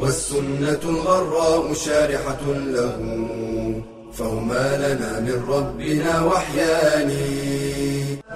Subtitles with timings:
[0.00, 2.96] والسنة الغراء شارحة له
[4.12, 7.10] فهما لنا من ربنا وحيان.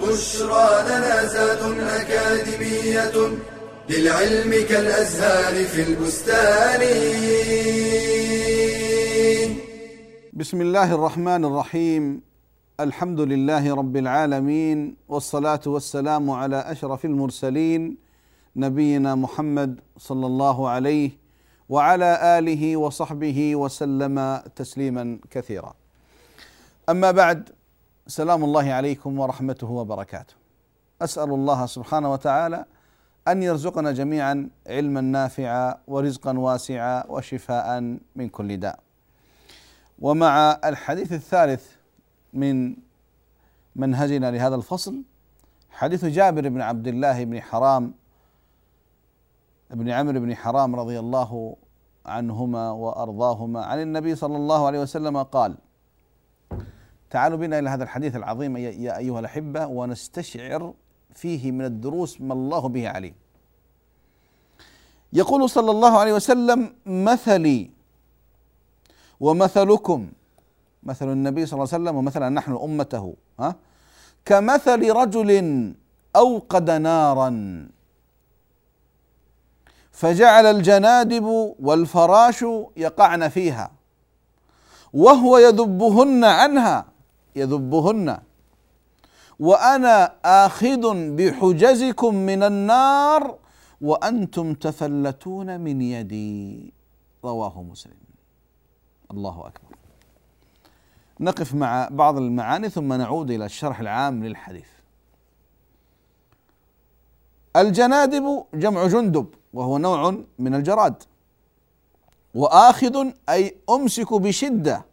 [0.02, 3.16] بشرى لنا زاد أكاديمية
[3.91, 6.83] للعلم كالأزهار في البستان.
[10.33, 12.23] بسم الله الرحمن الرحيم.
[12.80, 17.97] الحمد لله رب العالمين والصلاة والسلام على أشرف المرسلين
[18.57, 21.20] نبينا محمد صلى الله عليه
[21.70, 25.74] وعلى آله وصحبه وسلم تسليما كثيرا.
[26.88, 27.51] أما بعد
[28.07, 30.35] سلام الله عليكم ورحمته وبركاته.
[31.02, 32.65] أسأل الله سبحانه وتعالى
[33.29, 38.79] أن يرزقنا جميعا علما نافعا ورزقا واسعا وشفاء من كل داء.
[39.99, 41.66] ومع الحديث الثالث
[42.32, 42.77] من
[43.77, 45.02] منهجنا لهذا الفصل
[45.71, 47.95] حديث جابر بن عبد الله بن حرام
[49.71, 51.57] بن عمرو بن حرام رضي الله
[52.06, 53.65] عنهما وأرضاهما.
[53.65, 55.56] عن النبي صلى الله عليه وسلم قال
[57.10, 60.74] تعالوا بنا إلى هذا الحديث العظيم يا أيها الأحبة ونستشعر
[61.15, 63.15] فيه من الدروس ما الله به عليم.
[65.12, 67.71] يقول صلى الله عليه وسلم مثلي
[69.21, 70.00] ومثلكم.
[70.82, 73.54] مثل النبي صلى الله عليه وسلم ومثلا نحن أمته ها؟
[74.25, 75.31] كمثل رجل
[76.16, 77.31] أوقد نارا.
[80.00, 82.44] فجعل الجنادب والفراش
[82.76, 83.70] يقعن فيها
[84.93, 86.87] وهو يذبهن عنها
[87.37, 88.19] يذبهن.
[89.41, 90.83] وأنا آخذ
[91.16, 93.39] بحجزكم من النار
[93.81, 96.72] وأنتم تفلتون من يدي.
[97.25, 98.00] رواه مسلم.
[99.10, 99.77] الله أكبر.
[101.21, 104.80] نقف مع بعض المعاني ثم نعود إلى الشرح العام للحديث.
[107.56, 111.03] الجنادب جمع جندب وهو نوع من الجراد.
[112.34, 114.84] وآخذ أي أمسك بشدة.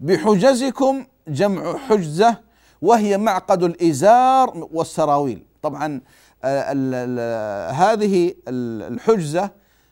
[0.00, 2.40] بحجزكم جمع حجزة
[2.82, 5.44] وهي معقد الإزار والسراويل.
[5.62, 6.00] طبعا
[6.44, 9.50] آه، هذه الحجزة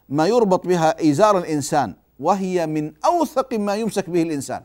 [0.09, 4.65] ما يربط بها إزار الإنسان وهي من أوثق ما يمسك به الإنسان.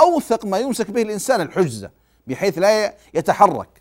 [0.00, 1.90] أوثق ما يمسك به الإنسان الحجزة
[2.26, 3.75] بحيث لا يتحرك.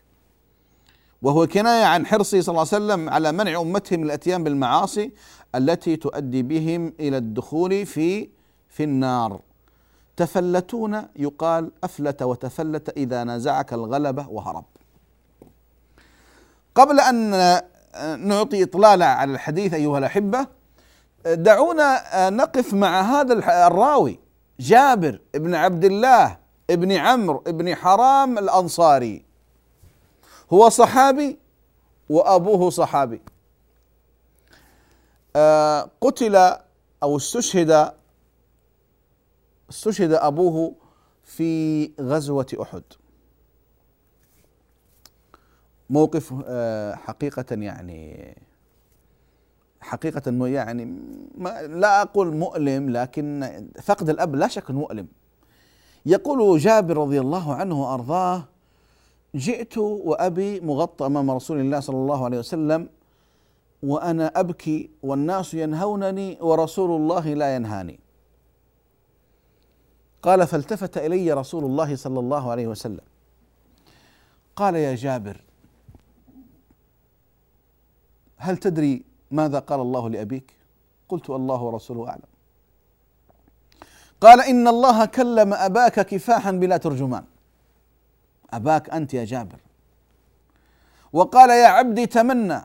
[1.25, 5.11] وهو كناية عن حرصه صلى الله عليه وسلم على منع امته من الأتيان بالمعاصي
[5.55, 8.29] التي تؤدي بهم إلى الدخول في
[8.69, 9.41] في النار.
[10.17, 14.65] تفلتون يقال أفلت وتفلت إذا نازعك الغلبة وهرب.
[16.75, 17.29] قبل أن
[18.19, 20.47] نعطي اطلالا على الحديث أيها الأحبة
[21.25, 23.33] دعونا نقف مع هذا
[23.67, 24.19] الراوي
[24.59, 26.37] جابر بن عبد الله
[26.69, 29.24] بن عمرو بن حرام الأنصاري.
[30.53, 31.39] هو صحابي
[32.09, 33.21] وأبوه صحابي.
[35.35, 36.35] آه قتل
[37.03, 37.93] أو استشهد
[39.69, 40.75] استشهد أبوه
[41.23, 42.83] في غزوة أحد.
[45.89, 48.35] موقف آه حقيقة يعني
[49.81, 50.85] حقيقة يعني
[51.37, 55.07] ما لا أقول مؤلم لكن فقد الأب لا شك مؤلم.
[56.05, 58.43] يقول جابر رضي الله عنه وأرضاه
[59.35, 62.89] جئت وأبي مغطى أمام رسول الله صلى الله عليه وسلم
[63.83, 67.99] وأنا أبكي والناس ينهونني ورسول الله لا ينهاني.
[70.21, 73.05] قال فالتفت إلي رسول الله صلى الله عليه وسلم.
[74.55, 75.41] قال يا جابر
[78.37, 80.53] هل تدري ماذا قال الله لأبيك؟
[81.09, 82.29] قلت الله ورسوله أعلم.
[84.21, 87.23] قال إن الله كلم أباك كفاحا بلا ترجمان.
[88.55, 89.59] أباك أنت يا جابر.
[91.13, 92.61] وقال يا عبدي تمنى.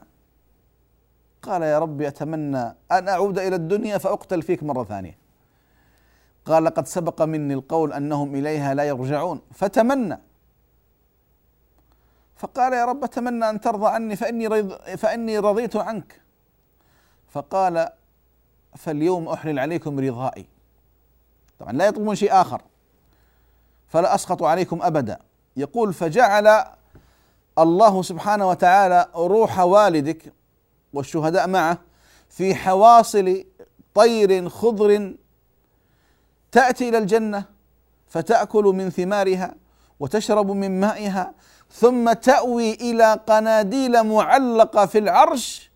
[1.42, 5.18] قال يا ربي أتمنى أن أعود إلى الدنيا فأقتل فيك مرة ثانية.
[6.46, 9.40] قال لقد سبق مني القول أنهم إليها لا يرجعون.
[9.54, 10.18] فتمنى.
[12.36, 16.20] فقال يا رب أتمنى أن ترضى عني فإني, رض فإني رضيت عنك.
[17.28, 17.88] فقال
[18.76, 20.46] فاليوم أحلل عليكم رضائي.
[21.58, 22.62] طبعا لا يطلبون شيء آخر.
[23.88, 25.18] فلا أسخط عليكم ابدا.
[25.56, 26.64] يقول فجعل
[27.58, 30.32] الله سبحانه وتعالى روح والدك
[30.92, 31.78] والشهداء معه
[32.28, 33.44] في حواصل
[33.94, 35.14] طير خضر
[36.52, 37.44] تأتي إلى الجنة
[38.08, 39.54] فتأكل من ثمارها
[40.00, 41.34] وتشرب من مائها
[41.70, 45.70] ثم تأوي إلى قناديل معلقة في العرش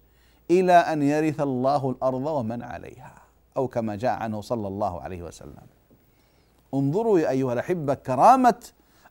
[0.50, 3.14] إلى أن يرث الله الأرض ومن عليها
[3.56, 5.66] أو كما جاء عنه صلى الله عليه وسلم.
[6.74, 8.54] انظروا يا أيها الأحبة كرامة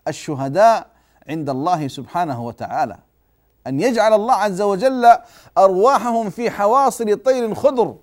[0.07, 0.87] الشهداء
[1.29, 2.97] عند الله سبحانه وتعالى.
[3.67, 5.17] أن يجعل الله عز وجل
[5.57, 7.95] أرواحهم في حواصل طير خضر.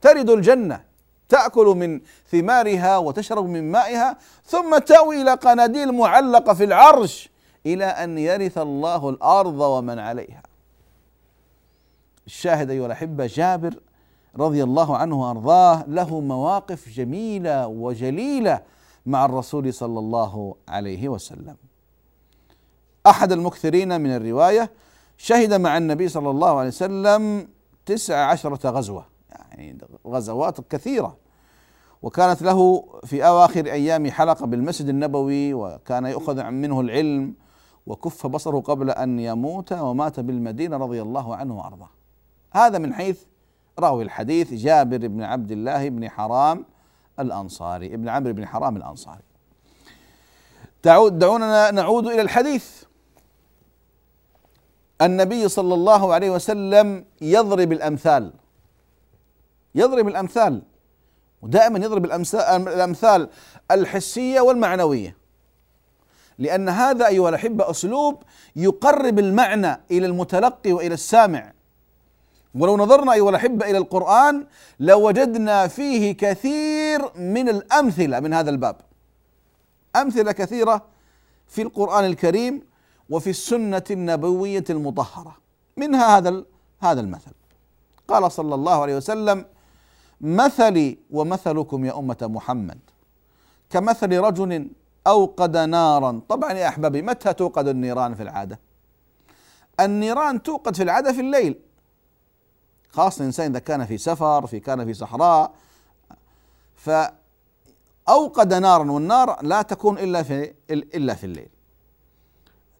[0.00, 0.80] ترد الجنة
[1.28, 2.00] تأكل من
[2.30, 7.30] ثمارها وتشرب من مائها ثم تأوي إلى قناديل معلقة في العرش
[7.66, 10.42] إلى أن يرث الله الأرض ومن عليها.
[12.26, 13.74] الشاهد أيها الأحبة جابر
[14.36, 18.60] رضي الله عنه وأرضاه له مواقف جميلة وجليلة
[19.06, 21.56] مع الرسول صلى الله عليه وسلم.
[23.06, 24.70] أحد المكثرين من الرواية
[25.16, 27.48] شهد مع النبي صلى الله عليه وسلم
[27.86, 31.16] تسع عشرة غزوة يعني غزوات كثيرة.
[32.02, 37.34] وكانت له في أواخر أيام حلقة بالمسجد النبوي وكان يؤخذ منه العلم
[37.86, 41.90] وكف بصره قبل أن يموت ومات بالمدينة رضي الله عنه وأرضاه.
[42.52, 43.22] هذا من حيث
[43.78, 46.64] راوي الحديث جابر بن عبد الله بن حرام
[47.20, 49.22] الأنصاري ابن عمرو بن حرام الأنصاري.
[50.84, 52.82] دعونا نعود إلى الحديث.
[55.02, 58.32] النبي صلى الله عليه وسلم يضرب الأمثال.
[59.74, 60.62] يضرب الأمثال.
[61.42, 63.28] ودائما يضرب الأمثال
[63.70, 65.16] الحسية والمعنوية.
[66.38, 68.22] لأن هذا أيها الأحبة أسلوب
[68.56, 71.52] يقرب المعنى إلى المتلقي وإلى السامع.
[72.54, 74.46] ولو نظرنا أيها الأحبة إلى القرآن
[74.80, 78.76] لوجدنا فيه كثير من الأمثلة من هذا الباب.
[79.96, 80.84] أمثلة كثيرة
[81.46, 82.62] في القرآن الكريم
[83.10, 85.36] وفي السنة النبوية المطهرة.
[85.76, 86.44] منها هذا
[86.80, 87.32] هذا المثل.
[88.08, 89.44] قال صلى الله عليه وسلم
[90.20, 92.78] مثلي ومثلكم يا أمة محمد.
[93.70, 94.70] كمثل رجل
[95.06, 96.20] أوقد نارا.
[96.28, 98.60] طبعا يا أحبابي متى توقد النيران في العادة؟
[99.80, 101.60] النيران توقد في العادة في الليل.
[102.94, 105.52] خاصة الإنسان إذا كان في سفر في كان في صحراء
[106.76, 111.48] فأوقد نارا والنار لا تكون إلا في إلا في الليل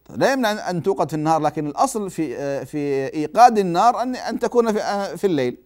[0.09, 4.73] لا يمنع أن توقد في النهار لكن الأصل في في إيقاد النار أن أن تكون
[4.73, 4.79] في
[5.17, 5.57] في الليل.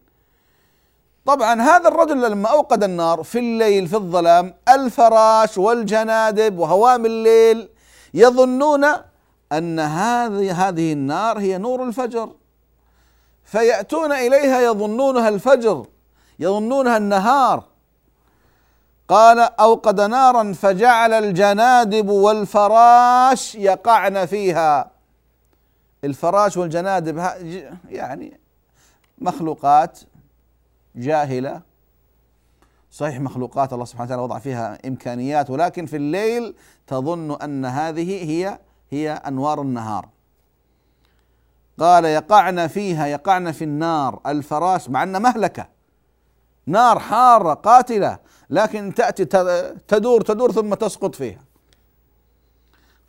[1.26, 7.70] طبعا هذا الرجل لما أوقد النار في الليل في الظلام الفراش والجنادب وهوام الليل
[8.14, 8.86] يظنون
[9.52, 12.30] أن هذه هذه النار هي نور الفجر
[13.50, 15.86] فيأتون إليها يظنونها الفجر
[16.40, 17.64] يظنونها النهار.
[19.08, 24.92] قال أوقد نارا فجعل الجنادب والفراش يقعن فيها.
[26.04, 27.18] الفراش والجنادب
[27.90, 28.40] يعني
[29.18, 30.00] مخلوقات
[30.96, 31.62] جاهلة.
[32.92, 36.56] صحيح مخلوقات الله سبحانه وتعالى وضع فيها إمكانيات ولكن في الليل
[36.88, 38.60] تظن أن هذه هي
[38.92, 40.10] هي أنوار النهار.
[41.80, 45.68] قال يقعن فيها يقعن في النار الفراش مع ان مهلكة.
[46.66, 49.26] نار حارة قاتلة لكن تأتي
[49.88, 51.44] تدور تدور ثم تسقط فيها.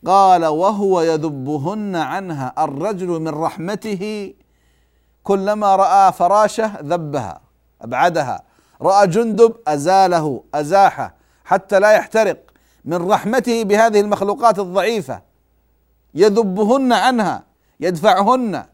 [0.06, 4.34] قال وهو يذبهن عنها الرجل من رحمته
[5.22, 7.40] كلما رأى فراشه ذبها
[7.82, 8.43] أبعدها.
[8.82, 12.44] رأى جندب أزاله أزاحه حتى لا يحترق.
[12.84, 15.22] من رحمته بهذه المخلوقات الضعيفة.
[16.15, 17.49] يذبهن عنها.
[17.81, 18.65] يدفعهن.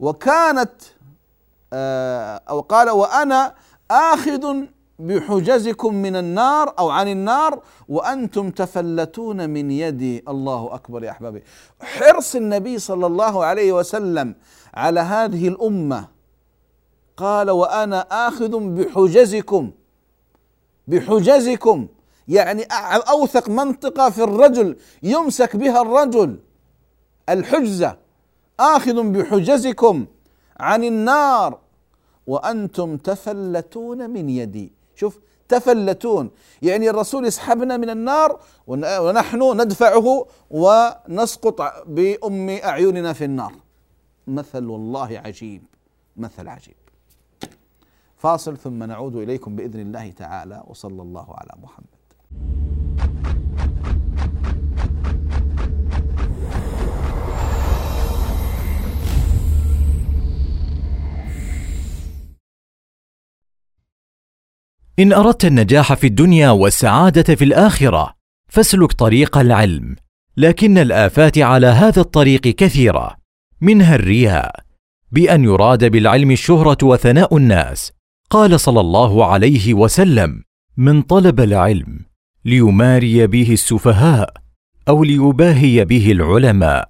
[0.00, 0.72] وكانت
[1.72, 3.54] آه، أو قال وأنا
[3.90, 4.56] آخذ
[4.98, 10.24] بحجزكم من النار أو عن النار وأنتم تفلتون من يدي.
[10.28, 11.42] الله أكبر يا أحبابي.
[11.80, 14.34] حرص النبي صلى الله عليه وسلم
[14.74, 16.08] على هذه الأمة.
[17.16, 19.70] قال وأنا آخذ بحجزكم
[20.88, 21.88] بحجزكم.
[22.28, 22.62] يعني
[23.08, 26.38] أوثق منطقة في الرجل يمسك بها الرجل.
[27.28, 27.96] الحجزة.
[28.60, 30.06] آخذ بحجزكم
[30.60, 31.58] عن النار.
[32.26, 34.72] وأنتم تفلتون من يدي.
[34.94, 35.18] شوف
[35.48, 36.30] تفلتون.
[36.62, 43.52] يعني الرسول يسحبنا من النار ونحن ندفعه ونسقط بأم أعيننا في النار.
[44.26, 45.62] مثل والله عجيب.
[46.16, 46.74] مثل عجيب.
[48.16, 50.62] فاصل ثم نعود إليكم بإذن الله تعالى.
[50.66, 51.96] وصلى الله على محمد.
[64.98, 68.14] إن أردت النجاح في الدنيا والسعادة في الآخرة
[68.48, 69.96] فاسلك طريق العلم
[70.36, 73.16] لكن الآفات على هذا الطريق كثيرة
[73.60, 74.60] منها الرياء
[75.12, 77.92] بأن يراد بالعلم الشهرة وثناء الناس
[78.30, 80.42] قال صلى الله عليه وسلم
[80.76, 82.00] من طلب العلم
[82.44, 84.34] ليماري به السفهاء
[84.88, 86.88] أو ليباهي به العلماء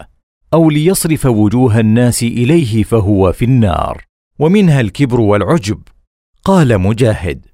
[0.54, 4.04] أو ليصرف وجوه الناس إليه فهو في النار
[4.38, 5.82] ومنها الكبر والعجب.
[6.44, 7.46] قال مجاهد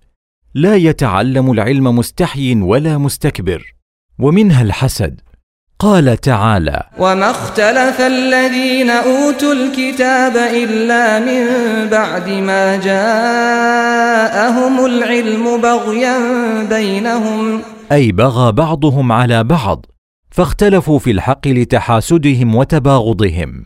[0.55, 3.75] لا يتعلم العلم مستحي ولا مستكبر.
[4.19, 5.21] ومنها الحسد.
[5.79, 11.47] قال تعالى وما اختلف الذين أوتوا الكتاب إلا من
[11.91, 16.19] بعد ما جاءهم العلم بغيا
[16.69, 17.63] بينهم.
[17.93, 19.87] أي بغى بعضهم على بعض
[20.31, 23.65] فاختلفوا في الحق لتحاسدهم وتباغضهم.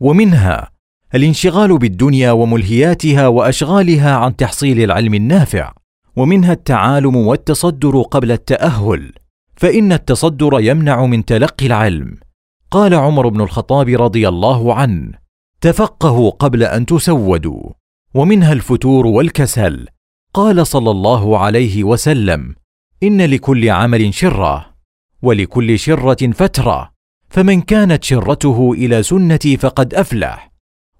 [0.00, 0.70] ومنها
[1.14, 5.72] الانشغال بالدنيا وملهياتها وأشغالها عن تحصيل العلم النافع.
[6.18, 9.12] ومنها التعالم والتصدر قبل التأهل
[9.56, 12.18] فإن التصدر يمنع من تلقي العلم.
[12.70, 15.12] قال عمر بن الخطاب رضي الله عنه
[15.60, 17.70] تفقهوا قبل أن تسودوا
[18.14, 19.86] ومنها الفتور والكسل.
[20.34, 22.54] قال صلى الله عليه وسلم
[23.02, 24.66] إن لكل عمل شرة
[25.22, 26.90] ولكل شرة فترة
[27.28, 30.52] فمن كانت شرته إلى سنتي فقد أفلح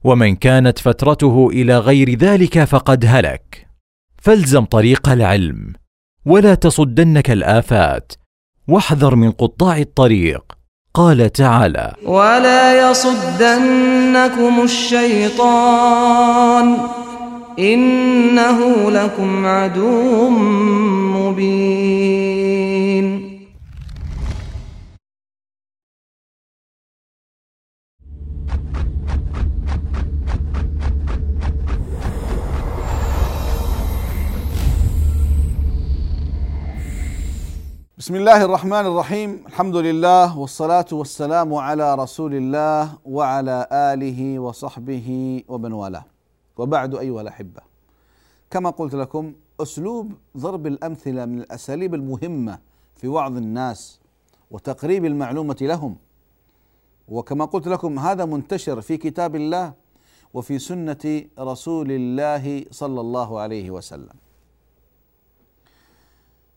[0.05, 3.68] ومن كانت فترته إلى غير ذلك فقد هلك.
[4.23, 5.73] فالزم طريق العلم
[6.27, 8.13] ولا تصدنك الآفات.
[8.69, 10.59] واحذر من قطاع الطريق.
[10.95, 15.97] قال تعالى ولا يصدنكم الشيطان
[17.59, 20.29] انه لكم عدو
[21.19, 22.09] مبين.
[38.09, 45.09] بسم الله الرحمن الرحيم الحمد لله والصلاة والسلام على رسول الله وعلى آله وصحبه
[45.49, 46.05] ومن والاه
[46.57, 47.61] وبعد أيها الأحبة
[48.51, 52.59] كما قلت لكم أسلوب ضرب الأمثلة من الأساليب المهمة
[52.97, 54.01] في وعظ الناس
[54.51, 55.97] وتقريب المعلومة لهم
[57.09, 59.73] وكما قلت لكم هذا منتشر في كتاب الله
[60.35, 64.28] وفي سنة رسول الله صلى الله عليه وسلم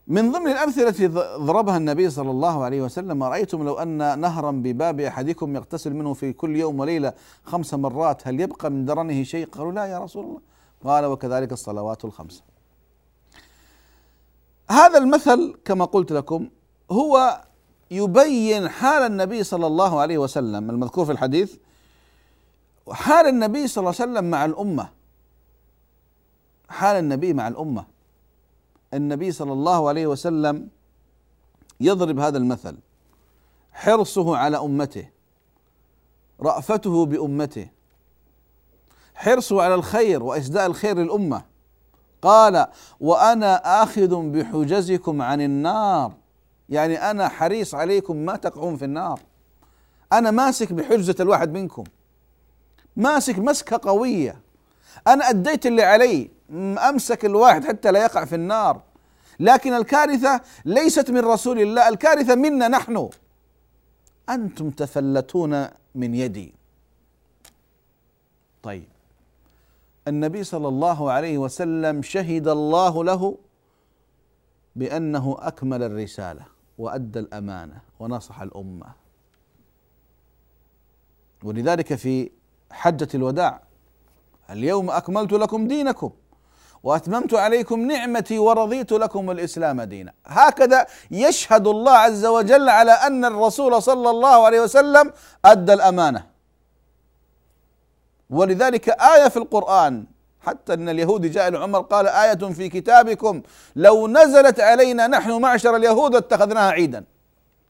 [0.06, 1.06] من ضمن الأمثلة التي
[1.36, 6.32] ضربها النبي صلى الله عليه وسلم أرأيتم لو أن نهرا بباب أحدكم يغتسل منه في
[6.32, 7.12] كل يوم وليلة
[7.44, 10.40] خمس مرات هل يبقى من درنه شيء؟ قالوا لا يا رسول الله.
[10.84, 12.42] قال وكذلك الصلوات الخمس.
[14.70, 16.48] هذا المثل كما قلت لكم
[16.90, 17.42] هو
[17.90, 21.56] يبين حال النبي صلى الله عليه وسلم المذكور في الحديث
[22.90, 24.88] حال النبي صلى الله عليه وسلم مع الأمة.
[26.68, 27.91] حال النبي مع الأمة.
[28.94, 30.68] النبي صلى الله عليه وسلم
[31.80, 32.76] يضرب هذا المثل.
[33.72, 35.08] حرصه على أمته
[36.40, 37.68] رأفته بأمته.
[39.14, 41.44] حرصه على الخير واسداء الخير للأمة.
[42.22, 42.66] قال
[43.00, 46.12] وأنا آخذ بحجزكم عن النار.
[46.68, 49.20] يعني أنا حريص عليكم ما تقعون في النار.
[50.12, 51.84] أنا ماسك بحجزة الواحد منكم.
[52.96, 54.40] ماسك مسكة قوية.
[55.06, 56.30] أنا أديت اللي علي.
[56.78, 58.82] أمسك الواحد حتى لا يقع في النار.
[59.40, 63.10] لكن الكارثة ليست من رسول الله الكارثة منا نحن.
[64.28, 66.54] أنتم تفلتون من يدي.
[68.62, 68.88] طيب.
[70.08, 73.38] النبي صلى الله عليه وسلم شهد الله له
[74.76, 76.44] بأنه أكمل الرسالة
[76.78, 78.92] وأدى الأمانة ونصح الأمة.
[81.44, 82.30] ولذلك في
[82.70, 83.62] حجة الوداع
[84.50, 86.10] اليوم أكملت لكم دينكم.
[86.82, 90.12] وأتممت عليكم نعمتي ورضيت لكم الإسلام دينا.
[90.26, 95.12] هكذا يشهد الله عز وجل على أن الرسول صلى الله عليه وسلم
[95.44, 96.26] أدى الأمانة.
[98.30, 100.04] ولذلك آية في القرآن
[100.40, 103.42] حتى إن اليهودي جاء لعمر قال آية في كتابكم
[103.76, 107.04] لو نزلت علينا نحن معشر اليهود اتخذناها عيدا.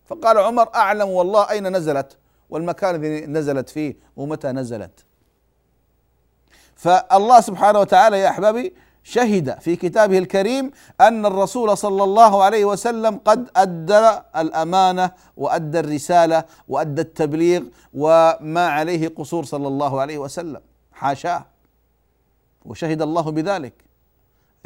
[0.06, 2.16] فقال عمر أعلم والله أين نزلت
[2.50, 5.04] والمكان الذي نزلت فيه ومتى نزلت.
[6.76, 13.20] فالله سبحانه وتعالى يا أحبابي شهد في كتابه الكريم أن الرسول صلى الله عليه وسلم
[13.24, 17.62] قد أدى الأمانة وأدى الرسالة وأدى التبليغ
[17.94, 20.60] وما عليه قصور صلى الله عليه وسلم.
[20.92, 21.44] حاشاه.
[22.64, 23.72] وشهد الله بذلك.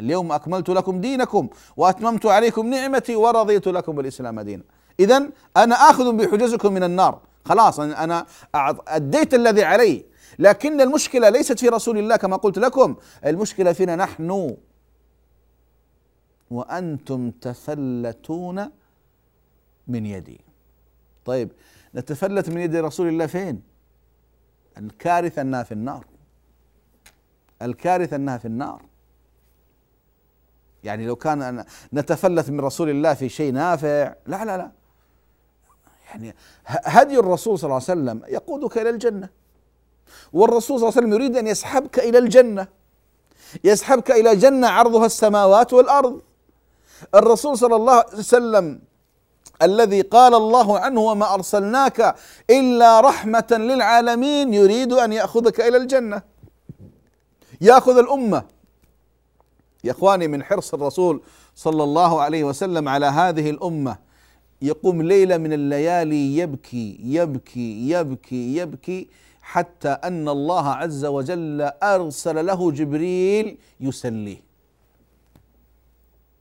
[0.01, 4.63] اليوم أكملت لكم دينكم وأتممت عليكم نعمتي ورضيت لكم الاسلام دينا.
[5.01, 7.19] اذا أنا آخذ بحجزكم من النار.
[7.45, 8.27] خلاص أنا
[8.89, 10.05] أديت الذي علي.
[10.39, 12.97] لكن المشكلة ليست في رسول الله كما قلت لكم.
[13.27, 14.57] المشكلة فينا نحن.
[16.51, 18.71] وأنتم تفلتون
[19.89, 20.41] من يدي.
[21.25, 21.53] طيب
[21.95, 23.63] نتفلت من يد رسول الله فين؟
[24.79, 26.07] الكارثة أنها في النار.
[27.63, 28.83] الكارثة أنها في النار.
[30.85, 31.65] يعني لو كان
[31.95, 34.73] نتفلت من رسول الله في شيء نافع لا لا لا.
[36.09, 36.35] يعني
[36.67, 39.29] هدي الرسول صلى الله عليه وسلم يقودك إلى الجنة.
[40.33, 42.69] والرسول صلى الله عليه وسلم يريد أن يسحبك إلى الجنة.
[43.65, 46.21] يسحبك إلى جنة عرضها السماوات والأرض.
[47.15, 48.81] الرسول صلى الله عليه وسلم
[49.63, 52.15] الذي قال الله عنه وما أرسلناك
[52.51, 56.23] إلا رحمة للعالمين يريد أن يأخذك إلى الجنة.
[57.61, 58.45] يأخذ الأمة.
[59.85, 61.23] يا إخواني من حرص الرسول
[61.55, 63.97] صلى الله عليه وسلم على هذه الأمة.
[64.63, 69.09] يقوم ليلة من الليالي يبكي يبكي يبكي يبكي.
[69.47, 74.43] حتى أن الله عز وجل أرسل له جبريل يسليه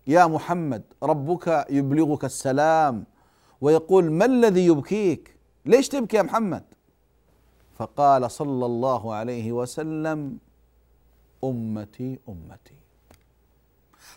[0.08, 3.06] يا محمد ربك يبلغك السلام
[3.62, 5.36] ويقول ما الذي يبكيك؟
[5.66, 6.64] ليش تبكي يا محمد؟
[7.78, 10.38] فقال صلى الله عليه وسلم
[11.44, 12.78] أمتي أمتي.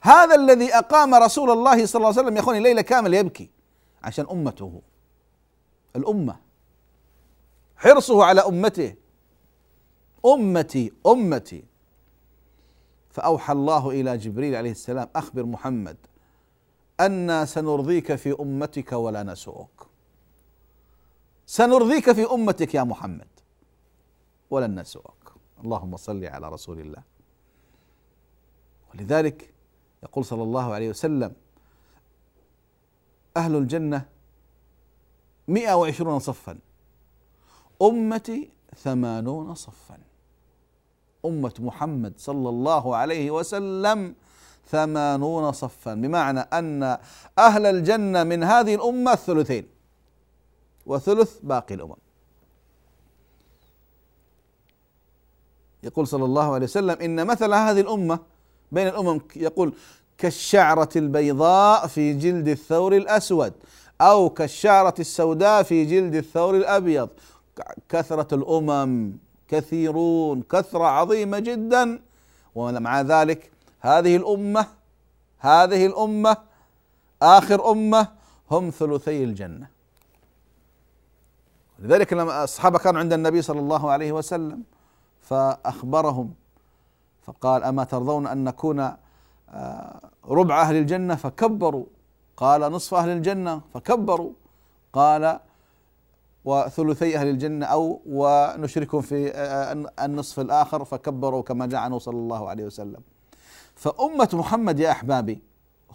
[0.02, 3.50] هذا الذي أقام رسول الله صلى الله عليه وسلم يا أخواني ليلة كاملة يبكي
[4.02, 4.82] عشان أمته
[5.96, 6.47] الأمة.
[7.78, 8.94] حرصه على أمته.
[10.26, 11.64] أمتي أمتي.
[13.10, 15.96] فأوحى الله إلى جبريل عليه السلام أخبر محمد
[17.00, 19.86] أنا سنرضيك في أمتك ولا نسوءك
[21.46, 23.28] سنرضيك في أمتك يا محمد
[24.50, 25.32] ولن نسوءك
[25.64, 27.02] اللهم صل على رسول الله.
[28.94, 29.54] ولذلك
[30.02, 31.32] يقول صلى الله عليه وسلم
[33.36, 34.08] أهل الجنة
[35.48, 36.58] مئة وعشرون صفا.
[37.82, 39.98] أمتي ثمانون صفا.
[41.24, 44.14] أمة محمد صلى الله عليه وسلم
[44.70, 45.94] ثمانون صفا.
[45.94, 46.98] بمعنى أن
[47.38, 49.66] أهل الجنة من هذه الأمة الثلثين
[50.86, 51.96] وثلث باقي الأمم.
[55.82, 58.18] يقول صلى الله عليه وسلم إن مثل هذه الأمة
[58.72, 59.74] بين الأمم يقول
[60.18, 63.52] كالشعرة البيضاء في جلد الثور الأسود
[64.00, 67.08] أو كالشعرة السوداء في جلد الثور الأبيض
[67.88, 69.12] كثرة الأمم
[69.48, 72.02] كثيرون كثرة عظيمة جدا.
[72.54, 74.66] ومع ذلك هذه الأمة
[75.38, 76.36] هذه الأمة
[77.22, 78.08] آخر أمة
[78.50, 79.68] هم ثلثي الجنة.
[81.78, 84.62] لذلك لما الصحابة كانوا عند النبي صلى الله عليه وسلم
[85.20, 86.34] فأخبرهم
[87.22, 88.92] فقال أما ترضون أن نكون
[89.50, 91.84] آه، ربع أهل الجنة؟ فكبروا.
[92.36, 93.60] قال نصف أهل الجنة.
[93.74, 94.32] فكبروا.
[94.92, 95.40] قال
[96.44, 102.48] وثلثي أهل الجنة أو ونشركهم في آه، النصف الآخر فكبروا كما جاء عنه صلى الله
[102.48, 103.00] عليه وسلم.
[103.74, 105.42] فأمة محمد يا أحبابي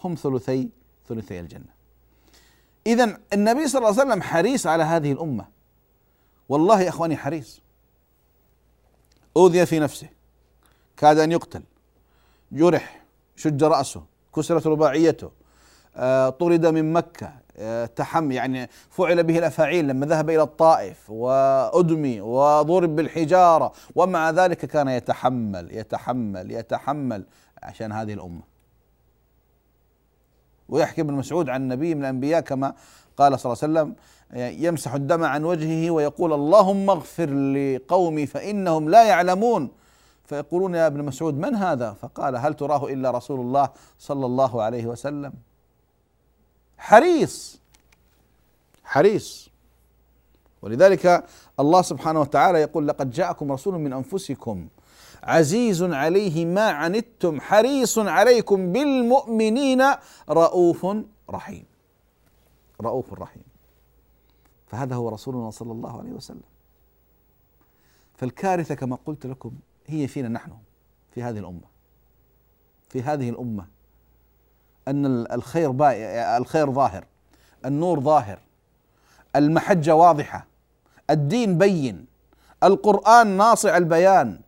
[0.04, 0.68] هم ثلثي
[1.08, 1.74] ثلثي الجنة.
[2.86, 5.46] إذا النبي صلى الله عليه وسلم حريص على هذه الأمة.
[6.48, 7.60] والله يا إخواني حريص.
[9.36, 10.08] أوذي في نفسه.
[10.96, 11.62] كاد أن يقتل.
[12.52, 13.04] جرح
[13.36, 14.02] شج رأسه
[14.36, 15.30] كسرت رباعيته
[15.96, 17.32] آه، طرد من مكة
[17.96, 24.88] تحم يعني فعل به الأفاعيل لما ذهب إلى الطائف وأدمي وضرب بالحجارة ومع ذلك كان
[24.88, 27.24] يتحمل يتحمل يتحمل
[27.62, 28.42] عشان هذه الأمة.
[30.68, 32.74] ويحكي ابن مسعود عن نبي من الأنبياء كما
[33.16, 33.94] قال صلى الله عليه وسلم
[34.64, 39.70] يمسح الدم عن وجهه ويقول اللهم اغفر لقومي فإنهم لا يعلمون.
[40.24, 44.86] فيقولون يا ابن مسعود من هذا؟ فقال هل تراه إلا رسول الله صلى الله عليه
[44.86, 45.32] وسلم.
[46.84, 47.60] حريص.
[48.84, 49.48] حريص.
[50.62, 51.24] ولذلك
[51.60, 54.68] الله سبحانه وتعالى يقول لقد جاءكم رسول من أنفسكم
[55.22, 59.82] عزيز عليه ما عنتم حريص عليكم بالمؤمنين
[60.30, 60.86] رؤوف
[61.30, 61.64] رحيم.
[62.80, 63.44] رؤوف رحيم.
[64.66, 66.48] فهذا هو رسولنا صلى الله عليه وسلم.
[68.14, 69.52] فالكارثة كما قلت لكم
[69.86, 70.52] هي فينا نحن
[71.14, 71.68] في هذه الأمة.
[72.88, 73.73] في هذه الأمة.
[74.88, 75.74] أن الخير
[76.36, 77.04] الخير ظاهر
[77.64, 78.38] النور ظاهر
[79.36, 80.46] المحجة واضحة
[81.10, 82.06] الدين بين
[82.62, 84.40] القرآن ناصع البيان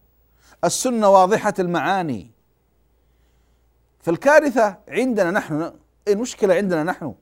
[0.64, 2.31] السنة واضحة المعاني.
[4.01, 5.72] فالكارثة عندنا نحن
[6.09, 7.14] المشكلة عندنا نحن؟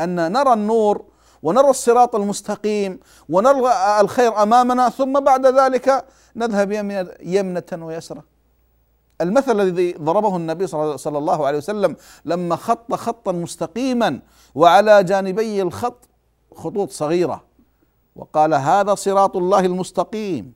[0.00, 1.04] أن نرى النور
[1.42, 6.04] ونرى الصراط المستقيم ونرى الخير أمامنا ثم بعد ذلك
[6.36, 6.72] نذهب
[7.22, 8.22] يمنة ويسرى
[9.20, 14.20] المثل الذي ضربه النبي صلى الله عليه وسلم لما خط خطا مستقيما
[14.54, 16.08] وعلى جانبي الخط
[16.54, 17.44] خطوط صغيرة.
[18.16, 20.52] وقال هذا صراط الله المستقيم.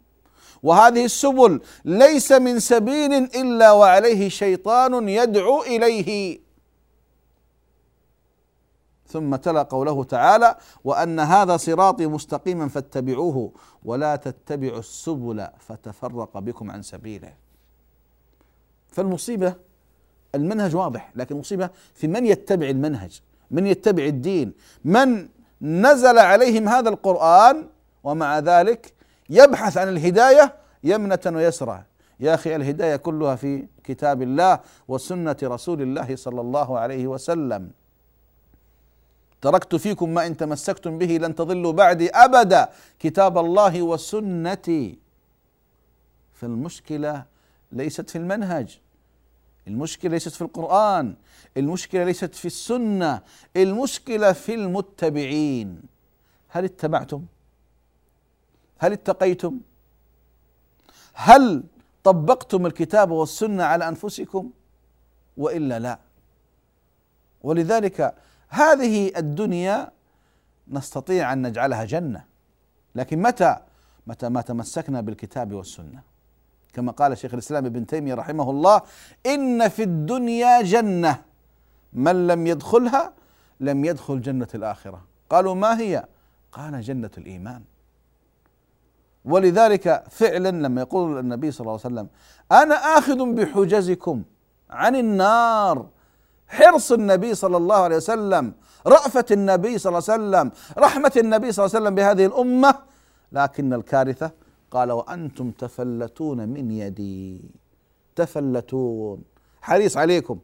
[0.63, 6.41] وهذه السبل ليس من سبيل إلا وعليه شيطان يدعو إليه.
[9.07, 13.53] ثم تلا قوله تعالى وأن هذا صراطي مستقيما فاتبعوه
[13.85, 17.44] ولا تتبعوا السبل فتفرق بكم عن سبيله.
[18.95, 19.55] فالمصيبة
[20.35, 24.53] المنهج واضح لكن المصيبة في من يتبع المنهج من يتبع الدين
[24.85, 25.29] من
[25.63, 27.67] نزل عليهم هذا القرآن
[28.05, 28.93] ومع ذلك
[29.31, 30.55] يبحث عن الهداية
[30.85, 31.85] يمنة ويسرى
[32.21, 37.71] يا أخي الهداية كلها في كتاب الله وسنة رسول الله صلى الله عليه وسلم.
[39.43, 42.69] تركت فيكم ما إن تمسكتم به لن تضلوا بعدي أبدا.
[42.99, 44.99] كتاب الله وسنتي.
[46.33, 47.25] فالمشكلة
[47.73, 48.79] ليست في المنهج.
[49.69, 51.15] المشكلة ليست في القرآن
[51.57, 53.23] المشكلة ليست في السنة
[53.57, 55.83] المشكلة في المتبعين.
[56.49, 57.25] هل اتبعتم؟
[58.79, 59.61] هل اتقيتم؟
[61.15, 61.63] هل
[62.05, 64.51] طبقتم الكتاب والسنة على أنفسكم؟
[65.37, 65.99] وإلا لا.
[67.43, 68.15] ولذلك
[68.49, 69.91] هذه الدنيا
[70.69, 72.25] نستطيع أن نجعلها جنة.
[72.95, 73.57] لكن متى؟
[74.07, 76.14] متى ما تمسكنا بالكتاب والسنة.
[76.75, 78.83] كما قال شيخ الإسلام ابن تيمية رحمه الله
[79.27, 81.23] إن في الدنيا جنة.
[81.93, 83.13] من لم يدخلها
[83.61, 85.05] لم يدخل جنة الآخرة.
[85.31, 86.05] قالوا ما هي؟
[86.53, 87.63] قال جنة الإيمان.
[89.25, 92.09] ولذلك فعلا لما يقول النبي صلى الله عليه وسلم
[92.53, 94.23] أنا آخذ بحجزكم
[94.71, 95.87] عن النار.
[96.49, 98.53] حرص النبي صلى الله عليه وسلم
[98.87, 102.75] رأفة النبي صلى الله عليه وسلم رحمة النبي صلى الله عليه وسلم بهذه الأمة.
[103.33, 104.31] لكن الكارثة
[104.75, 107.41] قال وأنتم تفلتون من يدي.
[108.17, 109.25] تفلتون.
[109.63, 110.39] حريص عليكم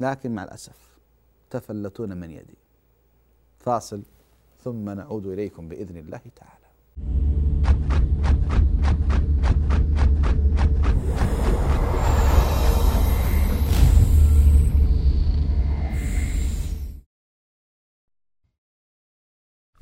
[0.00, 0.98] لكن مع الأسف
[1.50, 2.58] تفلتون من يدي.
[3.58, 4.02] فاصل
[4.64, 6.68] ثم نعود إليكم بإذن الله تعالى.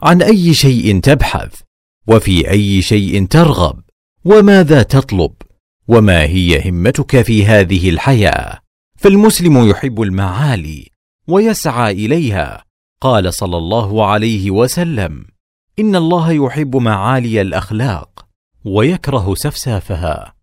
[0.03, 1.70] عن أي شيء تبحث؟
[2.07, 3.81] وفي أي شيء ترغب؟
[4.25, 5.33] وماذا تطلب؟
[5.89, 8.61] وما هي همتك في هذه الحياة؟
[8.99, 10.89] فالمسلم يحب المعالي
[11.29, 12.65] ويسعى إليها.
[13.01, 15.25] قال صلى الله عليه وسلم
[15.79, 18.27] إن الله يحب معالي الأخلاق
[18.65, 20.35] ويكره سفسافها.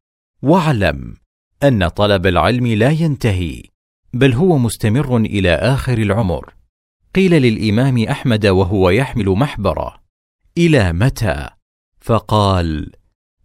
[0.41, 1.15] واعلم
[1.63, 3.63] أن طلب العلم لا ينتهي
[4.13, 6.54] بل هو مستمر إلى آخر العمر.
[7.15, 10.07] قيل للإمام أحمد وهو يحمل محبره
[10.58, 11.50] إلى متى؟
[12.00, 12.91] فقال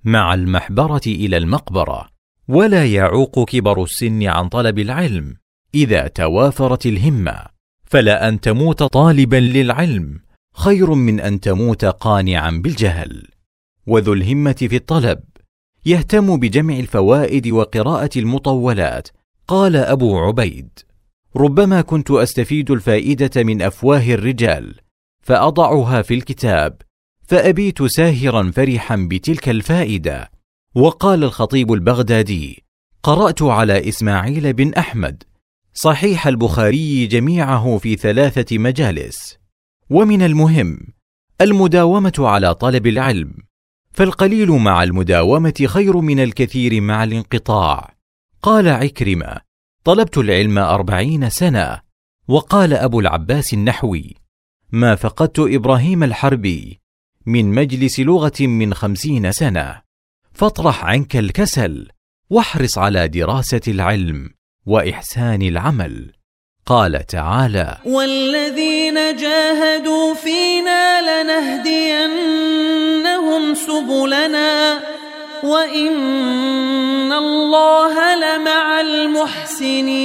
[0.05, 2.09] مع المحبرة إلى المقبرة
[2.49, 5.37] ولا يعوق كبر السن عن طلب العلم
[5.75, 7.45] إذا توافرت الهمة
[7.85, 10.21] فلا أن تموت طالبا للعلم
[10.55, 13.29] خير من أن تموت قانعا بالجهل.
[13.87, 15.21] وذو الهمة في الطلب
[15.87, 19.09] يهتم بجمع الفوائد وقراءة المطولات
[19.49, 20.79] قال أبو عبيد.
[21.37, 24.75] ربما كنت أستفيد الفائدة من أفواه الرجال
[25.23, 26.83] فأضعها في الكتاب
[27.25, 30.31] فأبيت ساهرا فرحا بتلك الفائدة.
[30.75, 32.65] وقال الخطيب البغدادي
[33.03, 35.23] قرأت على إسماعيل بن أحمد.
[35.75, 39.39] صحيح البخاري جميعه في ثلاثة مجالس.
[39.91, 40.79] ومن المهم
[41.41, 43.35] المداومة على طلب العلم.
[43.93, 47.95] فالقليل مع المداومة خير من الكثير مع الانقطاع.
[48.43, 49.41] قال عكرمة
[49.85, 51.81] طلبت العلم أربعين سنة.
[52.29, 54.15] وقال أبو العباس النحوي
[54.73, 56.82] ما فقدت إبراهيم الحربي.
[57.27, 59.83] من مجلس لغة من خمسين سنة.
[60.35, 61.89] فاطرح عنك الكسل
[62.31, 64.31] واحرص على دراسة العلم
[64.67, 66.13] وإحسان العمل.
[66.67, 71.95] قال تعالى والذين جاهدوا فينا لنهدينهم
[73.55, 74.81] سبلنا
[75.45, 80.03] وإن الله لمع المحسنين.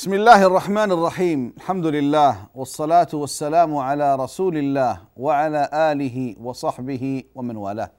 [0.00, 1.52] بسم الله الرحمن الرحيم.
[1.56, 7.90] الحمد لله والصلاة والسلام على رسول الله وعلى آله وصحبه ومن والاه.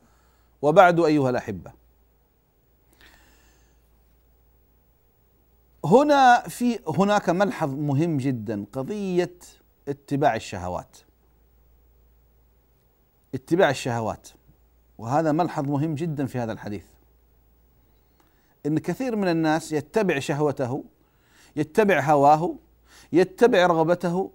[0.62, 1.72] وبعد أيها الأحبة.
[5.86, 9.38] هنا في هناك ملحظ مهم جدا قضية
[9.88, 10.98] اتباع الشهوات.
[13.36, 14.28] اتباع الشهوات.
[14.98, 16.86] وهذا ملحظ مهم جدا في هذا الحديث.
[18.66, 20.84] إن كثير من الناس يتبع شهوته
[21.56, 22.56] يتبع هواه
[23.14, 24.32] يتبع رغبته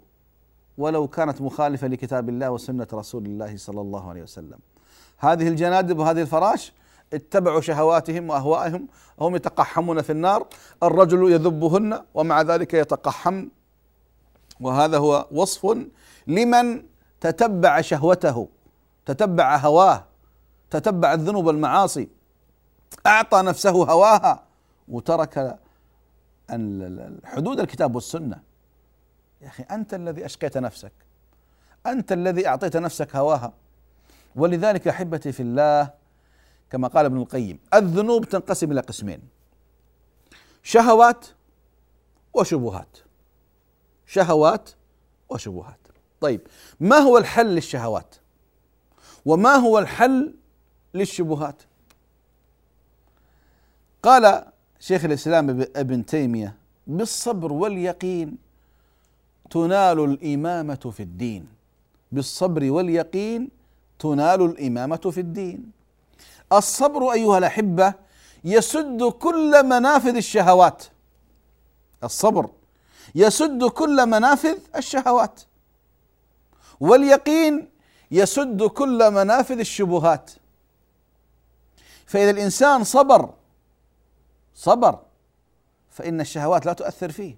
[0.79, 4.59] ولو كانت مخالفة لكتاب الله وسنة رسول الله صلى الله عليه وسلم.
[5.19, 6.73] هذه الجنادب وهذه الفراش
[7.13, 8.89] اتبعوا شهواتهم وأهوائهم
[9.21, 10.47] هم يتقحمون في النار
[10.83, 13.49] الرجل يذبهن ومع ذلك يتقحم.
[14.61, 15.79] وهذا هو وصف
[16.27, 16.83] لمن
[17.21, 18.49] تتبع شهوته
[19.07, 20.05] تتبع هواه
[20.71, 22.09] تتبع الذنوب والمعاصي.
[23.07, 24.43] أعطى نفسه هواها
[24.89, 25.59] وترك
[27.25, 28.43] حدود الكتاب والسنة.
[29.41, 30.93] يا أخي أنت الذي أشقيت نفسك.
[31.87, 33.53] أنت الذي أعطيت نفسك هواها.
[34.37, 35.91] ولذلك أحبتي في الله
[36.71, 39.21] كما قال ابن القيم الذنوب تنقسم إلى قسمين.
[40.63, 41.27] شهوات
[42.35, 42.99] وشبهات.
[44.07, 44.71] شهوات
[45.29, 45.79] وشبهات.
[46.21, 46.41] طيب
[46.81, 48.15] ما هو الحل للشهوات؟
[49.25, 50.35] وما هو الحل
[50.95, 51.63] للشبهات؟
[54.03, 54.47] قال
[54.81, 56.55] شيخ الإسلام ابن تيمية
[56.87, 58.37] بالصبر واليقين
[59.51, 61.49] تنال الإمامة في الدين.
[62.13, 63.49] بالصبر واليقين
[63.99, 65.71] تنال الإمامة في الدين.
[66.53, 67.95] الصبر أيها الأحبة
[68.45, 70.85] يسد كل منافذ الشهوات.
[72.05, 72.51] الصبر
[73.15, 75.41] يسد كل منافذ الشهوات.
[76.81, 77.69] واليقين
[78.11, 80.31] يسد كل منافذ الشبهات.
[82.07, 83.31] فإذا الإنسان صبر
[84.57, 84.99] صبر
[85.91, 87.37] فإن الشهوات لا تؤثر فيه.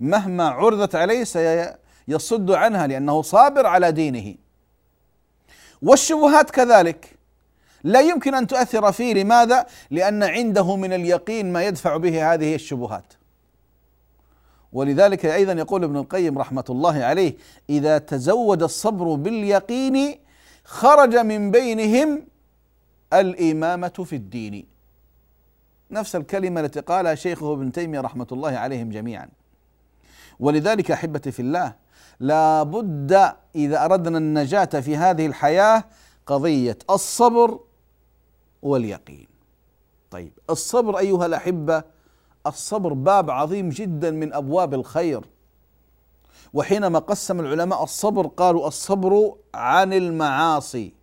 [0.00, 4.34] مهما عرضت عليه سيصد عنها لأنه صابر على دينه.
[5.82, 7.16] والشبهات كذلك.
[7.84, 13.12] لا يمكن أن تؤثر فيه لماذا؟ لأن عنده من اليقين ما يدفع به هذه الشبهات.
[14.72, 17.36] ولذلك أيضا يقول ابن القيم رحمة الله عليه
[17.70, 20.18] إذا تزود الصبر باليقين
[20.64, 22.26] خرج من بينهم
[23.12, 24.79] الإمامة في الدين.
[25.92, 29.28] نفس الكلمة التي قالها شيخه ابن تيمية رحمة الله عليهم جميعا.
[30.40, 31.74] ولذلك أحبتي في الله
[32.20, 35.84] لا بد إذا أردنا النجاة في هذه الحياة
[36.26, 37.60] قضية الصبر
[38.62, 39.26] واليقين.
[40.10, 41.82] طيب الصبر أيها الأحبة
[42.46, 45.24] الصبر باب عظيم جدا من أبواب الخير.
[46.52, 50.94] وحينما قسم العلماء الصبر قالوا الصبر عن المعاصي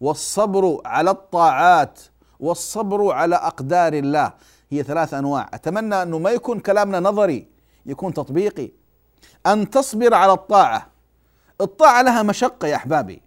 [0.00, 2.00] والصبر على الطاعات
[2.40, 4.32] والصبر على أقدار الله.
[4.70, 5.50] هي ثلاث أنواع.
[5.54, 7.48] أتمنى أنه ما يكون كلامنا نظري
[7.86, 8.70] يكون تطبيقي.
[9.46, 10.86] أن تصبر على الطاعة.
[11.60, 13.22] الطاعة لها مشقة يا أحبابي.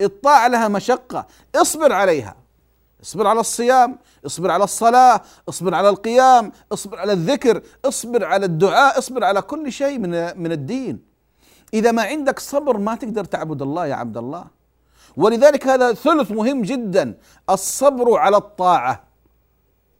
[0.00, 1.26] الطاعة لها مشقة.
[1.54, 2.36] اصبر عليها.
[3.02, 8.98] اصبر على الصيام اصبر على الصلاة اصبر على القيام اصبر على الذكر اصبر على الدعاء
[8.98, 10.10] اصبر على كل شيء من
[10.42, 11.02] من الدين.
[11.74, 14.44] إذا ما عندك صبر ما تقدر تعبد الله يا عبد الله.
[15.16, 17.18] ولذلك هذا ثلث مهم جدا
[17.50, 19.04] الصبر على الطاعة.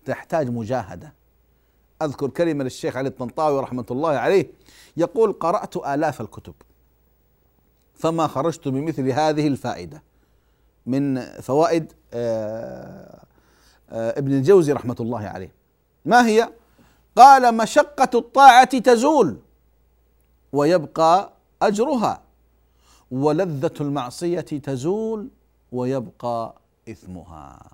[0.04, 1.14] تحتاج مجاهدة.
[2.02, 4.52] أذكر كلمة للشيخ علي الطنطاوي رحمة الله عليه
[4.96, 6.54] يقول قرأت آلاف الكتب
[7.94, 10.02] فما خرجت بمثل هذه الفائدة.
[10.86, 13.24] من فوائد آه،
[13.90, 15.52] آه، ابن الجوزي رحمة الله عليه.
[16.04, 16.48] ما هي؟
[17.16, 19.38] قال مشقة الطاعة تزول
[20.52, 22.22] ويبقى أجرها.
[23.10, 25.28] ولذة المعصية تزول
[25.72, 26.54] ويبقى
[26.88, 27.70] إثمها.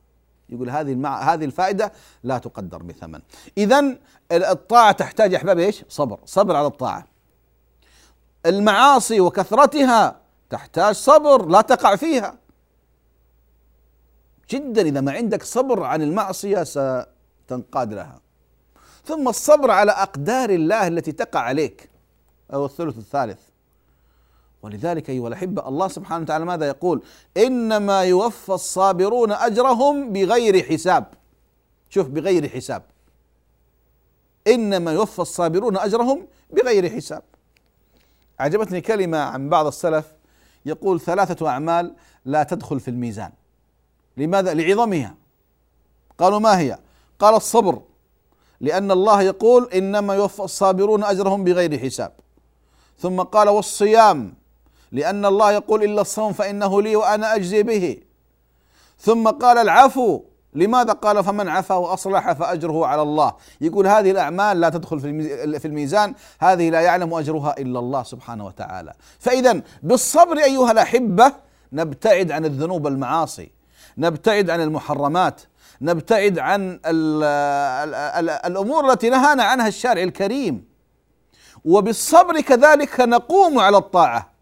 [0.49, 1.35] يقول هذه المع...
[1.35, 1.92] هذه الفائدة
[2.25, 3.20] لا تقدر بثمن.
[3.59, 3.96] إذا
[4.33, 6.20] الطاعة تحتاج يا أحبابي إيش؟ صبر.
[6.25, 7.07] صبر على الطاعة.
[8.46, 10.20] المعاصي وكثرتها
[10.51, 12.38] تحتاج صبر لا تقع فيها.
[14.51, 18.20] جدا إذا ما عندك صبر عن المعصية ستنقاد لها.
[19.05, 21.90] ثم الصبر على أقدار الله التي تقع عليك
[22.53, 23.40] أو الثلث الثالث.
[24.62, 27.03] ولذلك أيها الأحبة الله سبحانه وتعالى ماذا يقول؟
[27.37, 31.05] إنما يوفى الصابرون أجرهم بغير حساب.
[31.90, 32.83] شوف بغير حساب.
[34.47, 37.23] إنما يوفى الصابرون أجرهم بغير حساب.
[38.38, 40.07] عجبتني كلمة عن بعض السلف
[40.66, 43.33] يقول ثلاثة أعمال لا تدخل في الميزان.
[44.16, 45.14] لماذا؟ لعظمها.
[46.19, 46.79] قالوا ما هي؟
[47.19, 47.83] قال الصبر.
[48.61, 52.12] لأن الله يقول إنما يوفى الصابرون أجرهم بغير حساب.
[52.99, 54.35] ثم قال والصيام.
[54.92, 57.99] لأن الله يقول إلا الصوم فإنه لي وأنا أجزي به.
[58.99, 60.22] ثم قال العفو.
[60.55, 65.01] لماذا قال فمن عفا وأصلح فأجره على الله؟ يقول هذه الأعمال لا تدخل
[65.61, 68.92] في الميزان هذه لا يعلم أجرها إلا الله سبحانه وتعالى.
[69.18, 71.33] فإذا بالصبر أيها الأحبة
[71.72, 73.51] نبتعد عن الذنوب المعاصي
[73.99, 75.40] نبتعد عن المحرمات
[75.81, 80.64] نبتعد عن ال ال ال الأمور التي نهانا عنها الشارع الكريم.
[81.64, 84.36] وبالصبر كذلك نقوم على الطاعة.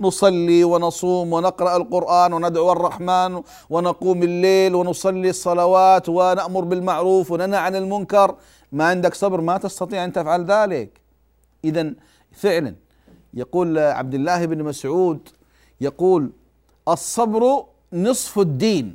[0.00, 8.34] نصلي ونصوم ونقرأ القرآن وندعو الرحمن ونقوم الليل ونصلي الصلوات ونأمر بالمعروف وننهى عن المنكر.
[8.72, 11.00] ما عندك صبر ما تستطيع أن تفعل ذلك.
[11.64, 11.84] اذا
[12.32, 12.74] فعلا
[13.34, 15.28] يقول عبد الله بن مسعود
[15.80, 16.30] يقول
[16.88, 18.86] الصبر نصف الدين.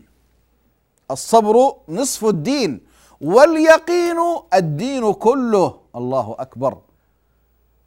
[1.12, 1.56] الصبر
[1.90, 2.72] نصف الدين.
[3.22, 4.20] واليقين
[4.54, 5.68] الدين كله.
[5.96, 6.78] الله أكبر.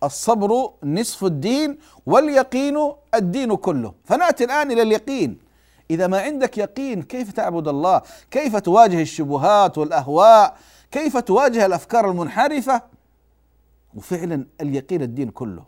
[0.03, 3.95] الصبر نصف الدين واليقين الدين كله.
[4.05, 5.39] فنأتي الآن إلى اليقين.
[5.91, 10.57] إذا ما عندك يقين كيف تعبد الله؟ كيف تواجه الشبهات والأهواء؟
[10.91, 12.83] كيف تواجه الأفكار المنحرفة؟
[13.95, 15.65] وفعلا اليقين الدين كله.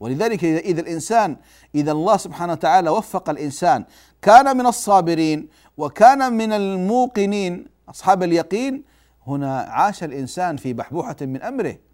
[0.00, 1.36] ولذلك اذا الانسان
[1.74, 3.84] إذا الله سبحانه وتعالى وفق الإنسان
[4.22, 8.84] كان من الصابرين وكان من الموقنين أصحاب اليقين
[9.26, 11.87] هنا عاش الإنسان في بحبوحة من أمره.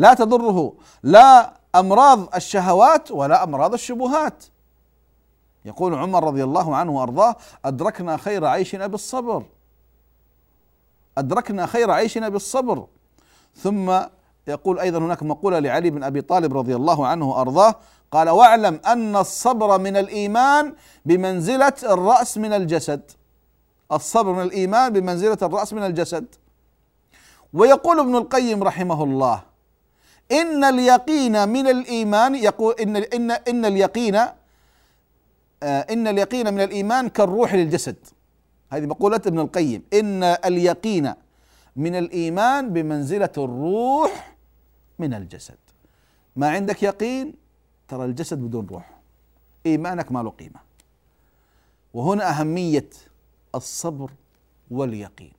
[0.00, 0.72] لا تضره.
[1.02, 4.44] لا أمراض الشهوات ولا أمراض الشبهات.
[5.64, 9.44] يقول عمر رضي الله عنه وأرضاه أدركنا خير عيشنا بالصبر.
[11.18, 12.86] أدركنا خير عيشنا بالصبر.
[13.56, 14.00] ثم
[14.46, 17.74] يقول أيضا هناك مقولة لعلي بن أبي طالب رضي الله عنه وأرضاه
[18.10, 23.10] قال واعلم أن الصبر من الإيمان بمنزلة الرأس من الجسد.
[23.92, 26.26] الصبر من الإيمان بمنزلة الرأس من الجسد.
[27.52, 29.49] ويقول ابن القيم رحمه الله
[30.32, 34.14] إن اليقين من الإيمان يقول إن إن إن اليقين
[35.62, 37.96] آه، إن اليقين من الإيمان كالروح للجسد.
[38.70, 39.82] هذه مقولة ابن القيم.
[39.92, 41.14] إن اليقين
[41.76, 44.36] من الإيمان بمنزلة الروح
[44.98, 45.58] من الجسد.
[46.36, 47.34] ما عندك يقين؟
[47.88, 49.00] ترى الجسد بدون روح.
[49.66, 50.60] إيمانك ما له قيمة.
[51.94, 52.90] وهنا أهمية
[53.54, 54.10] الصبر
[54.70, 55.32] واليقين.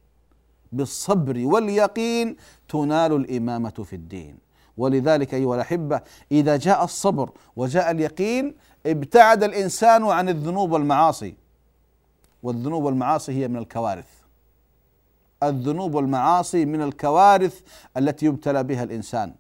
[0.72, 2.36] بالصبر واليقين
[2.70, 4.51] تنال الإمامة في الدين.
[4.78, 8.56] ولذلك أيها الأحبة إذا جاء الصبر وجاء اليقين
[8.86, 11.36] ابتعد الإنسان عن الذنوب والمعاصي.
[12.44, 14.08] والذنوب والمعاصي هي من الكوارث.
[15.44, 17.62] الذنوب والمعاصي من الكوارث
[17.98, 19.34] التي يبتلى بها الإنسان.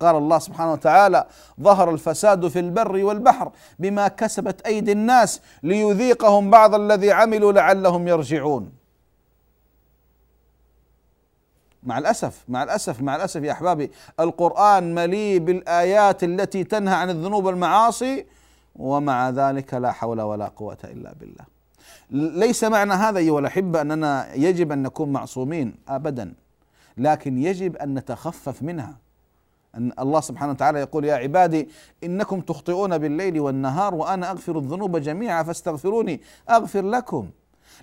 [0.00, 1.26] قال الله سبحانه وتعالى
[1.60, 8.81] ظهر الفساد في البر والبحر بما كسبت أيدي الناس ليذيقهم بعض الذي عملوا لعلهم يرجعون.
[11.82, 13.90] مع الأسف مع الأسف مع الأسف يا أحبابي
[14.20, 18.26] القرآن مليء بالآيات التي تنهى عن الذنوب والمعاصي
[18.76, 21.44] ومع ذلك لا حول ولا قوة إلا بالله.
[22.10, 26.34] ليس معنى هذا أيها الأحبة أننا يجب أن نكون معصومين ابدا
[26.96, 28.96] لكن يجب أن نتخفف منها.
[29.74, 31.68] أن الله سبحانه وتعالى يقول يا عبادي
[32.04, 37.30] إنكم تخطئون بالليل والنهار وأنا أغفر الذنوب جميعا فاستغفروني أغفر لكم.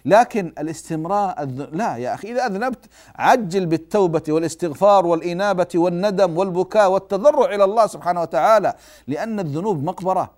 [0.05, 2.85] لكن الاستمرار لا يا أخي إذا أذنبت
[3.15, 8.73] عجل بالتوبة والاستغفار والإنابة والندم والبكاء والتضرع إلى الله سبحانه وتعالى
[9.07, 10.31] لأن الذنوب مقبرة.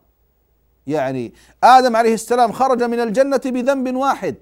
[0.87, 4.35] يعني آدم عليه السلام خرج من الجنة بذنب واحد.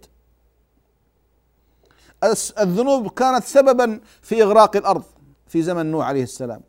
[2.60, 5.04] الذنوب كانت سببا في إغراق الأرض
[5.48, 6.62] في زمن نوح عليه السلام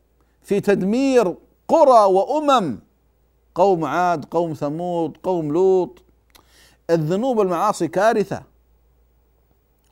[0.43, 1.37] في تدمير
[1.69, 2.79] قرى وأمم.
[3.55, 6.03] قوم عاد قوم ثمود قوم لوط
[6.91, 8.43] الذنوب والمعاصي كارثة.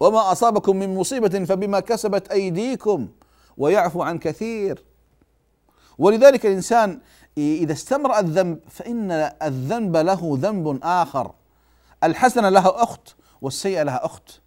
[0.00, 3.08] وما أصابكم من مصيبة فبما كسبت أيديكم
[3.56, 4.84] ويعفو عن كثير.
[5.98, 7.00] ولذلك الإنسان
[7.38, 9.10] إذا استمر الذنب فإن
[9.42, 11.34] الذنب له ذنب آخر.
[12.04, 14.40] الحسنة لها أخت والسيئة لها أخت.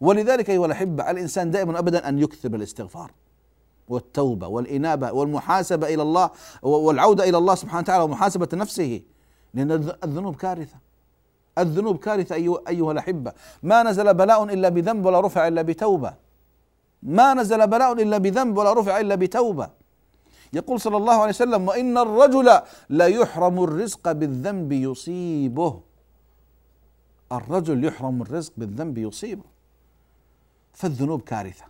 [0.00, 3.10] ولذلك أيها الأحبة على الإنسان دائما ابدا أن يكثر الاستغفار
[3.88, 6.30] والتوبة والإنابة والمحاسبة إلى الله
[6.62, 9.02] والعودة إلى الله سبحانه وتعالى ومحاسبة نفسه.
[9.54, 9.70] لأن
[10.04, 10.76] الذنوب كارثة.
[11.58, 12.34] الذنوب كارثة
[12.68, 13.32] أيها الأحبة.
[13.62, 16.14] ما نزل بلاء إلا بذنب ولا رفع إلا بتوبة.
[17.02, 19.70] ما نزل بلاء إلا بذنب ولا رفع إلا بتوبة.
[20.52, 25.80] يقول صلى الله عليه وسلم وإن الرجل لا يحرم الرزق بالذنب يصيبه.
[27.32, 29.44] الرجل يحرم الرزق بالذنب يصيبه.
[30.72, 31.64] فالذنوب كارثة.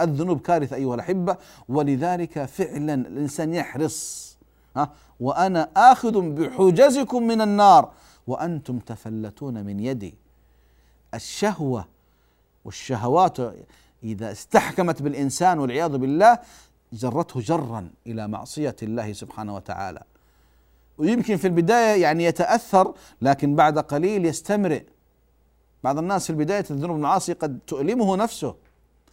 [0.00, 1.36] الذنوب كارثة أيها الأحبة.
[1.68, 4.28] ولذلك فعلا الإنسان يحرص
[4.76, 7.90] ها وأنا آخذ بحجزكم من النار.
[8.28, 10.14] وأنتم تفلتون من يدي.
[11.14, 11.84] الشهوة
[12.64, 13.36] والشهوات
[14.02, 16.38] إذا استحكمت بالإنسان والعياذ بالله
[16.92, 20.02] جرته جرا إلى معصية الله سبحانه وتعالى.
[20.98, 24.82] ويمكن في البداية يعني يتأثر لكن بعد قليل يستمرئ
[25.84, 28.54] بعض الناس في البداية الذنوب والمعاصي قد تؤلمه نفسه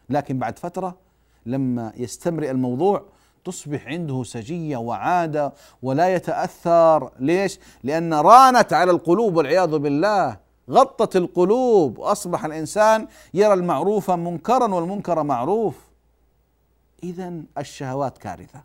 [0.09, 0.97] لكن بعد فترة
[1.45, 3.05] لما يستمرئ الموضوع
[3.45, 7.11] تصبح عنده سجية وعادة ولا يتأثر.
[7.19, 10.37] ليش؟ لأن رانت على القلوب والعياذ بالله.
[10.69, 11.97] غطت القلوب.
[11.97, 15.75] وأصبح الإنسان يرى المعروف منكرا والمنكر معروف.
[17.03, 18.63] إذا الشهوات كارثة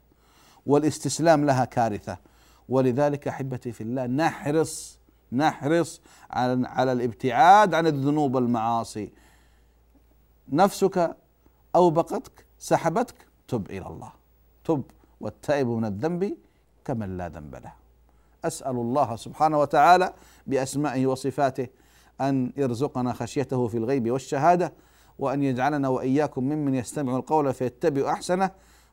[0.66, 2.18] والاستسلام لها كارثة.
[2.68, 5.00] ولذلك أحبتي في الله نحرص
[5.32, 6.00] نحرص
[6.30, 9.12] على على الابتعاد عن الذنوب والمعاصي.
[10.48, 11.16] نفسك
[11.76, 13.14] أوبقتك سحبتك
[13.48, 14.19] تب إلى الله.
[14.64, 14.82] تب
[15.20, 16.36] والتائب من الذنب
[16.84, 17.72] كمن لا ذنب له
[18.44, 20.12] أسأل الله سبحانه وتعالى
[20.46, 21.66] بأسمائه وصفاته
[22.20, 24.72] أن يرزقنا خشيته في الغيب والشهادة
[25.18, 28.50] وأن يجعلنا وإياكم ممن يستمع القول فيتبع أحسنه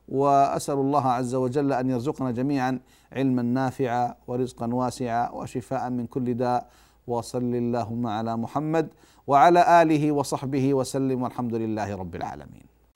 [0.09, 2.79] وأسأل الله عز وجل أن يرزقنا جميعا
[3.11, 6.69] علما نافعا ورزقا واسعا وشفاء من كل داء
[7.07, 8.89] وصل اللهم على محمد
[9.27, 12.76] وعلى آله وصحبه وسلم والحمد لله رب العالمين.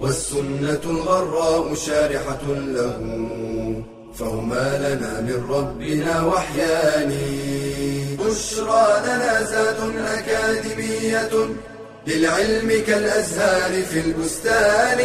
[0.00, 2.98] والسنة الغراء شارحة له
[4.14, 7.12] فهما لنا من ربنا وحيان.
[8.18, 11.30] بشرى لنا زاد أكاديمية
[12.06, 15.00] للعلم كالأزهار في البستان.